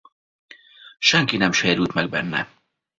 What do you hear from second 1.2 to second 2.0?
nem sérült